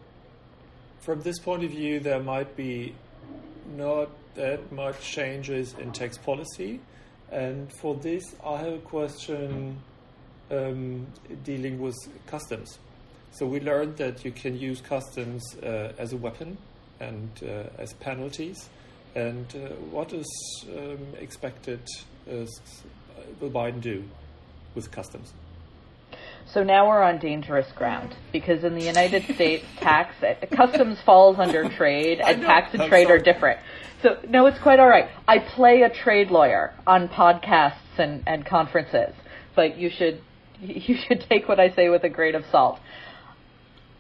[1.00, 2.94] from this point of view, there might be
[3.76, 6.80] not that much changes in tax policy.
[7.30, 9.80] And for this, I have a question
[10.50, 11.06] um,
[11.44, 11.96] dealing with
[12.26, 12.78] customs.
[13.32, 16.58] So we learned that you can use customs uh, as a weapon
[17.00, 18.68] and uh, as penalties.
[19.14, 20.26] And uh, what is
[20.68, 21.80] um, expected
[22.30, 22.44] uh,
[23.40, 24.04] will Biden do
[24.74, 25.32] with customs?
[26.46, 30.14] So now we're on dangerous ground because in the United States, tax
[30.50, 33.60] customs falls under trade, and tax and trade are different.
[34.02, 35.08] So no, it's quite all right.
[35.26, 39.14] I play a trade lawyer on podcasts and, and conferences,
[39.54, 40.20] but you should
[40.60, 42.78] you should take what I say with a grain of salt.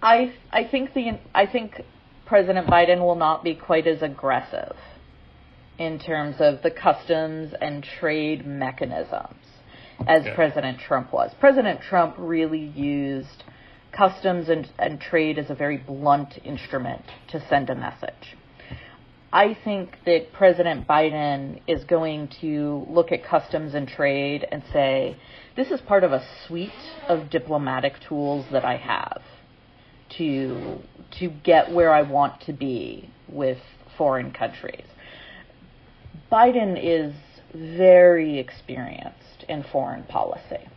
[0.02, 1.80] I I think the I think
[2.26, 4.76] President Biden will not be quite as aggressive
[5.78, 9.36] in terms of the customs and trade mechanisms
[10.06, 10.24] as.
[10.34, 11.30] President Trump was.
[11.38, 13.44] President Trump really used
[13.92, 18.36] customs and, and trade as a very blunt instrument to send a message.
[19.32, 25.16] I think that President Biden is going to look at customs and trade and say,
[25.56, 26.70] this is part of a suite
[27.08, 29.22] of diplomatic tools that I have
[30.18, 30.78] to
[31.18, 33.58] to get where I want to be with
[33.96, 34.86] foreign countries.
[36.30, 37.14] Biden is
[37.54, 40.68] very experienced in foreign policy.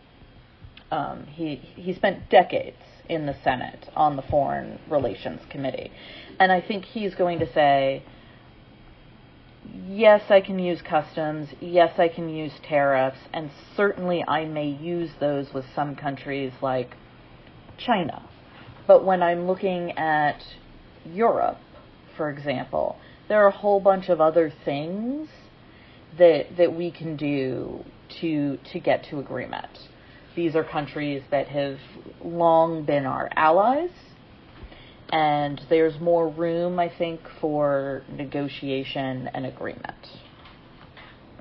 [0.92, 5.92] Um, he he spent decades in the Senate on the Foreign Relations Committee,
[6.40, 8.04] and I think he's going to say,
[9.88, 15.12] yes, I can use customs, yes, I can use tariffs, and certainly I may use
[15.20, 16.96] those with some countries like
[17.78, 18.28] China
[18.88, 20.42] but when I'm looking at
[21.06, 21.58] Europe,
[22.18, 25.30] for example, there are a whole bunch of other things
[26.18, 27.84] that that we can do
[28.22, 29.70] to to get to agreement.
[30.36, 31.78] These are countries that have
[32.24, 33.92] long been our allies,
[35.10, 39.96] and there's more room, I think, for negotiation and agreement.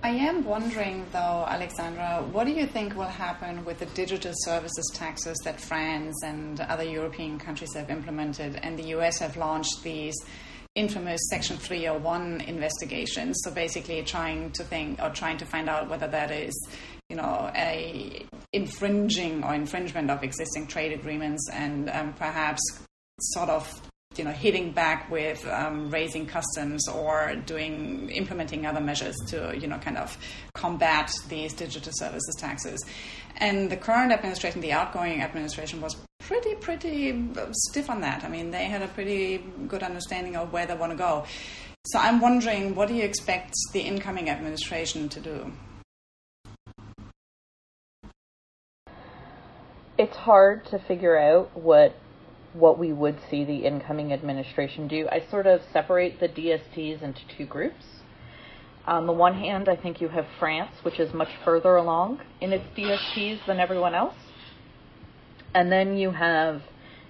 [0.05, 4.93] I am wondering, though, Alexandra, what do you think will happen with the digital services
[4.93, 10.15] taxes that France and other European countries have implemented, and the US have launched these
[10.75, 13.41] infamous Section 301 investigations?
[13.45, 16.53] So basically, trying to think or trying to find out whether that is,
[17.09, 22.61] you know, a infringing or infringement of existing trade agreements, and um, perhaps
[23.19, 23.81] sort of
[24.19, 29.67] you know, hitting back with um, raising customs or doing implementing other measures to you
[29.67, 30.17] know kind of
[30.55, 32.85] combat these digital services taxes.
[33.37, 38.25] And the current administration, the outgoing administration, was pretty pretty stiff on that.
[38.25, 41.27] I mean, they had a pretty good understanding of where they want to go.
[41.87, 45.53] So I'm wondering, what do you expect the incoming administration to do?
[49.99, 51.95] It's hard to figure out what
[52.55, 55.09] what we would see the incoming administration do.
[55.11, 57.85] I sort of separate the DSTs into two groups.
[58.87, 62.53] On the one hand, I think you have France, which is much further along in
[62.53, 64.15] its DSTs than everyone else.
[65.55, 66.63] And then you have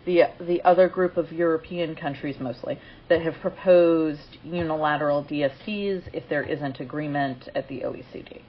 [0.04, 6.42] the the other group of European countries mostly that have proposed unilateral DSTs if there
[6.42, 8.42] isn't agreement at the OECD.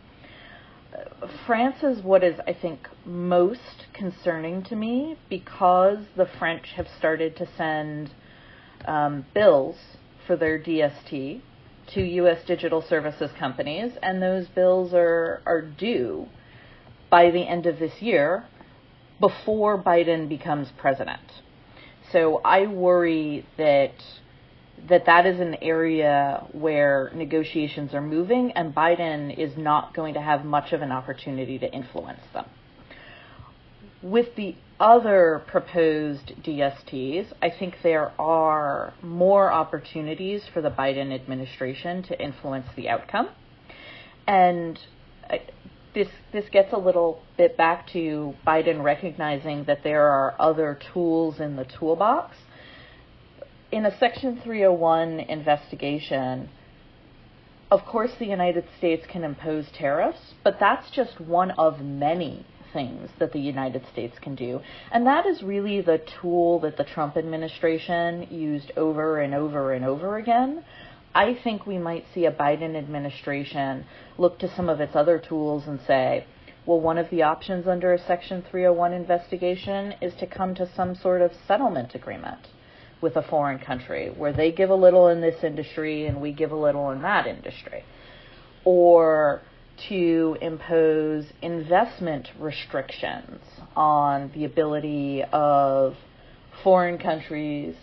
[1.46, 7.36] France is what is, I think, most concerning to me because the French have started
[7.38, 8.12] to send
[8.86, 9.76] um, bills
[10.28, 11.42] for their DST
[11.94, 12.40] to U.S.
[12.48, 16.28] digital services companies, and those bills are, are due
[17.10, 18.46] by the end of this year
[19.20, 21.22] before Biden becomes president.
[22.12, 23.94] so I worry that
[24.90, 30.22] that that is an area where negotiations are moving and Biden is not going to
[30.22, 32.46] have much of an opportunity to influence them.
[34.02, 42.04] With the other proposed DSTs, I think there are more opportunities for the Biden administration
[42.04, 43.30] to influence the outcome.
[44.28, 44.80] And
[45.30, 45.38] uh,
[45.94, 51.40] this this gets a little bit back to Biden recognizing that there are other tools
[51.40, 52.36] in the toolbox.
[53.76, 56.48] In a Section 301 investigation,
[57.70, 63.10] of course the United States can impose tariffs, but that's just one of many things
[63.20, 64.62] that the United States can do.
[64.94, 69.84] And that is really the tool that the Trump administration used over and over and
[69.84, 70.64] over again.
[71.14, 73.84] I think we might see a Biden administration
[74.18, 76.26] look to some of its other tools and say,
[76.66, 80.96] well, one of the options under a Section 301 investigation is to come to some
[80.96, 82.48] sort of settlement agreement
[83.02, 86.52] with a foreign country where they give a little in this industry and we give
[86.52, 87.84] a little in that industry.
[88.64, 89.42] Or
[89.90, 93.42] to impose investment restrictions
[93.76, 95.96] on the ability of
[96.64, 97.76] foreign countries,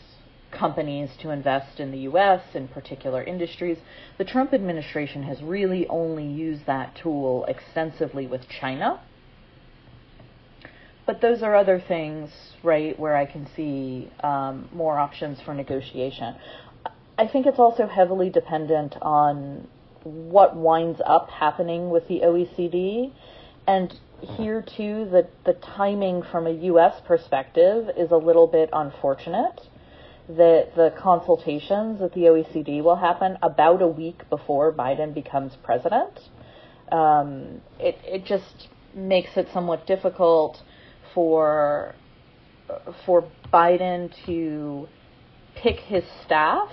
[0.50, 2.42] companies to invest in the U.S.
[2.54, 3.78] in particular industries.
[4.18, 9.00] The Trump administration has really only used that tool extensively with China.
[11.04, 12.30] But those are other things,
[12.62, 16.36] right, where I can see um, more options for negotiation.
[17.18, 19.66] I think it's also heavily dependent on
[20.04, 23.12] what winds up happening with the OECD.
[23.66, 27.00] And here too, the, the timing from a U.S.
[27.04, 29.60] perspective is a little bit unfortunate.
[30.28, 36.20] That the consultations at the OECD will happen about a week before Biden becomes president.
[36.92, 40.62] Um, it, it just makes it somewhat difficult
[41.14, 41.94] for
[43.04, 44.88] for Biden to
[45.54, 46.70] pick his staff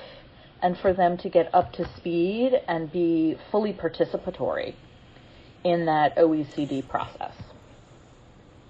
[0.62, 4.76] and for them to get up to speed and be fully participatory
[5.64, 7.34] in that OECD process.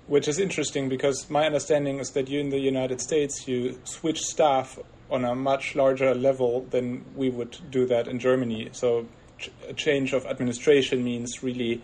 [0.07, 4.19] Which is interesting because my understanding is that you in the United States you switch
[4.21, 4.79] staff
[5.11, 8.69] on a much larger level than we would do that in Germany.
[8.71, 9.07] So
[9.37, 11.81] ch- a change of administration means really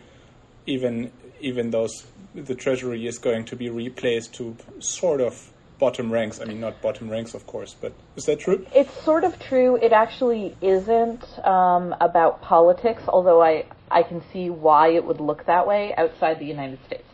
[0.65, 6.39] even even those the treasury is going to be replaced to sort of bottom ranks.
[6.39, 8.65] I mean, not bottom ranks, of course, but is that true?
[8.73, 9.77] It's sort of true.
[9.77, 15.45] It actually isn't um, about politics, although I, I can see why it would look
[15.45, 17.07] that way outside the United States.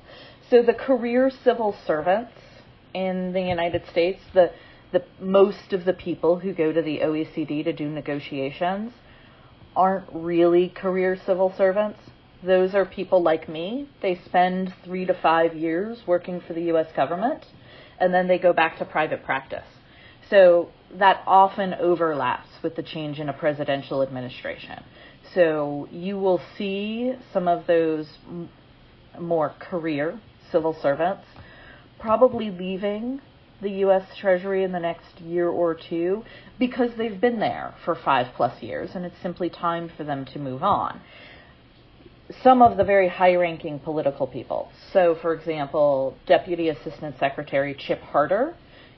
[0.50, 2.34] So the career civil servants
[2.94, 4.52] in the United States, the
[4.92, 8.92] the most of the people who go to the OECD to do negotiations
[9.76, 12.00] aren't really career civil servants.
[12.44, 13.88] Those are people like me.
[14.02, 16.88] They spend three to five years working for the U.S.
[16.96, 17.46] government
[18.00, 19.68] and then they go back to private practice.
[20.30, 24.84] So that often overlaps with the change in a presidential administration.
[25.36, 28.08] So you will see some of those
[29.20, 30.20] more career
[30.52, 31.24] civil servants
[32.00, 33.22] probably leaving
[33.62, 34.04] the U.S.
[34.20, 36.24] Treasury in the next year or two
[36.58, 40.40] because they've been there for five plus years and it's simply time for them to
[40.40, 41.00] move on
[42.44, 44.72] some of the very high ranking political people.
[44.94, 48.56] So, for example, Deputy Assistant Secretary Chip Harter,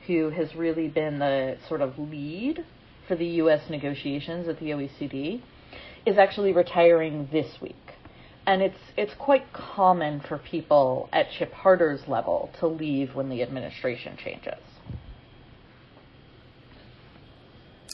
[0.08, 2.66] who has really been the sort of lead
[3.08, 3.62] for the U.S.
[3.70, 5.42] negotiations at the OECD,
[6.06, 7.76] is actually retiring this week.
[8.46, 13.42] And it's it's quite common for people at Chip Harter's level to leave when the
[13.42, 14.60] administration changes.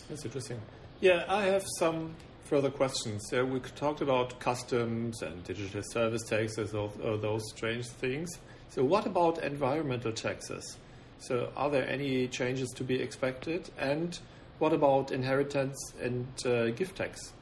[0.09, 0.59] That's interesting.
[1.01, 2.15] Yeah, I have some
[2.49, 3.31] further questions.
[3.31, 8.27] Uh, we talked about customs and digital service taxes, or those strange things.
[8.69, 10.77] So, what about environmental taxes?
[11.19, 13.69] So, are there any changes to be expected?
[13.77, 14.17] And
[14.57, 17.33] what about inheritance and uh, gift tax?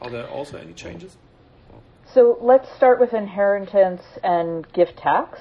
[0.00, 1.16] Are there also any changes?
[2.14, 5.40] So, let's start with inheritance and gift tax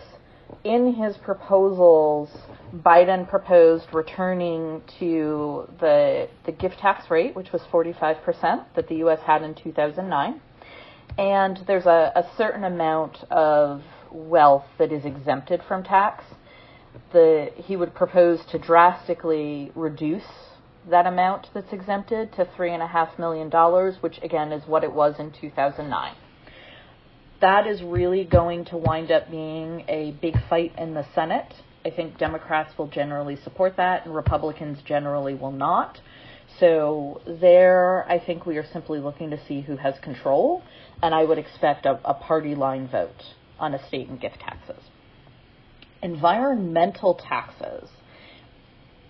[0.63, 2.29] in his proposals,
[2.73, 9.19] Biden proposed returning to the the gift tax rate, which was 45% that the U.S.
[9.25, 10.41] had in 2009,
[11.17, 16.23] and there's a, a certain amount of wealth that is exempted from tax.
[17.11, 20.27] The he would propose to drastically reduce
[20.89, 24.83] that amount that's exempted to three and a half million dollars, which again is what
[24.83, 26.15] it was in 2009
[27.41, 31.51] that is really going to wind up being a big fight in the Senate.
[31.83, 35.99] I think Democrats will generally support that, and Republicans generally will not.
[36.59, 40.63] So there, I think we are simply looking to see who has control,
[41.01, 43.23] and I would expect a, a party line vote
[43.59, 44.83] on estate and gift taxes.
[46.03, 47.89] Environmental taxes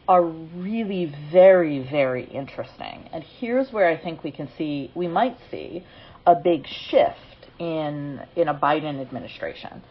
[0.07, 3.09] are really very, very interesting.
[3.13, 5.85] And here's where I think we can see, we might see
[6.25, 9.81] a big shift in, in a Biden administration.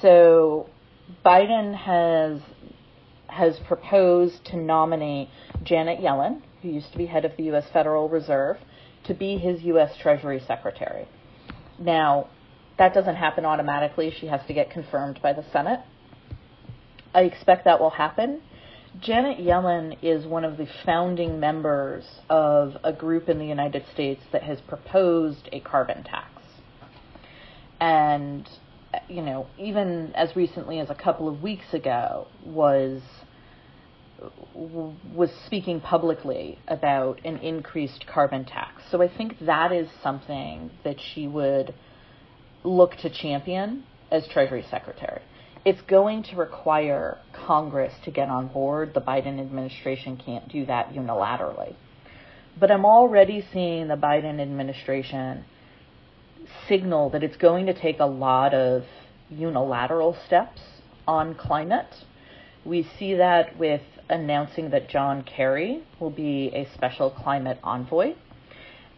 [0.00, 0.70] So
[1.24, 2.40] Biden has,
[3.28, 5.28] has proposed to nominate
[5.62, 7.64] Janet Yellen, who used to be head of the U.S.
[7.72, 8.56] Federal Reserve,
[9.04, 9.96] to be his U.S.
[10.00, 11.06] Treasury Secretary.
[11.78, 12.28] Now,
[12.78, 14.14] that doesn't happen automatically.
[14.18, 15.80] She has to get confirmed by the Senate.
[17.14, 18.42] I expect that will happen.
[19.00, 24.22] Janet Yellen is one of the founding members of a group in the United States
[24.32, 26.30] that has proposed a carbon tax.
[27.78, 28.48] And,
[29.08, 33.02] you know, even as recently as a couple of weeks ago, was
[34.54, 38.82] was speaking publicly about an increased carbon tax.
[38.90, 41.74] So I think that is something that she would
[42.64, 45.20] look to champion as Treasury Secretary.
[45.64, 48.94] It's going to require Congress to get on board.
[48.94, 51.74] The Biden administration can't do that unilaterally.
[52.58, 55.44] But I'm already seeing the Biden administration
[56.68, 58.84] signal that it's going to take a lot of
[59.30, 60.60] unilateral steps
[61.06, 62.04] on climate.
[62.64, 68.14] We see that with announcing that John Kerry will be a special climate envoy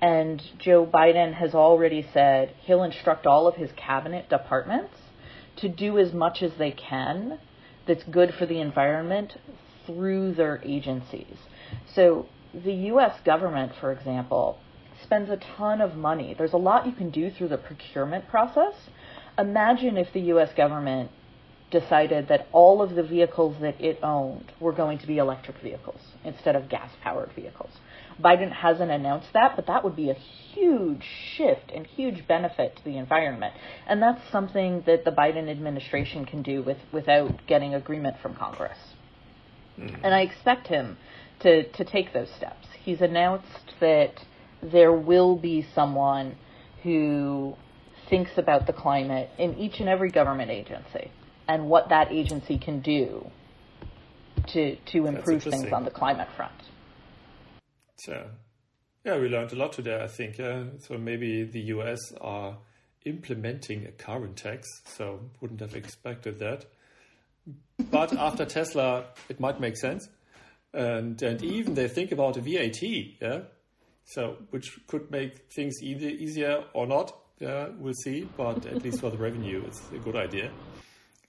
[0.01, 4.95] and Joe Biden has already said he'll instruct all of his cabinet departments
[5.57, 7.39] to do as much as they can
[7.87, 9.37] that's good for the environment
[9.87, 11.37] through their agencies.
[11.95, 14.61] So the US government, for example,
[15.03, 16.35] spends a ton of money.
[16.37, 18.75] There's a lot you can do through the procurement process.
[19.39, 21.11] Imagine if the US government
[21.71, 26.01] decided that all of the vehicles that it owned were going to be electric vehicles
[26.25, 27.71] instead of gas powered vehicles.
[28.23, 31.05] Biden hasn't announced that, but that would be a huge
[31.37, 33.55] shift and huge benefit to the environment.
[33.87, 38.79] And that's something that the Biden administration can do with, without getting agreement from Congress.
[39.79, 40.01] Mm.
[40.03, 40.97] And I expect him
[41.41, 42.67] to, to take those steps.
[42.83, 44.15] He's announced that
[44.63, 46.37] there will be someone
[46.83, 47.57] who
[48.09, 51.11] thinks about the climate in each and every government agency
[51.47, 53.31] and what that agency can do
[54.47, 56.53] to, to improve things on the climate front.
[57.97, 58.27] So,
[59.05, 60.39] yeah, we learned a lot today, I think.
[60.39, 60.65] Yeah?
[60.79, 62.57] So maybe the US are
[63.05, 66.67] implementing a carbon tax, so wouldn't have expected that.
[67.91, 70.09] But after Tesla, it might make sense.
[70.75, 73.41] And, and even they think about a VAT, yeah?
[74.09, 77.15] So, which could make things either easier or not.
[77.41, 78.27] Yeah, we'll see.
[78.39, 80.51] But at least for the revenue, it's a good idea.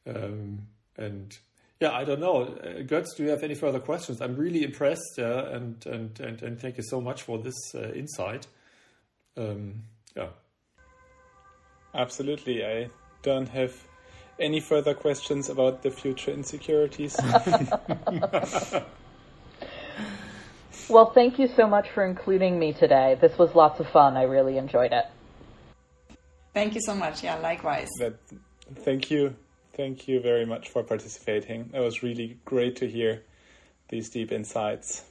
[0.07, 0.59] Um,
[0.97, 1.37] and
[1.81, 2.43] yeah, I don't know.
[2.43, 4.21] Uh, Götz, do you have any further questions?
[4.21, 7.91] I'm really impressed, uh, and, and, and, and thank you so much for this uh,
[7.91, 8.47] insight.
[9.35, 9.83] Um,
[10.15, 10.29] yeah.
[11.93, 12.65] Absolutely.
[12.65, 12.89] I
[13.23, 13.75] don't have
[14.39, 17.17] any further questions about the future insecurities.
[20.89, 23.17] well, thank you so much for including me today.
[23.21, 24.17] This was lots of fun.
[24.17, 25.05] I really enjoyed it.
[26.53, 27.23] Thank you so much.
[27.23, 27.89] Yeah, likewise.
[27.99, 28.15] That,
[28.75, 29.35] thank you.
[29.73, 31.69] Thank you very much for participating.
[31.73, 33.23] It was really great to hear
[33.87, 35.03] these deep insights.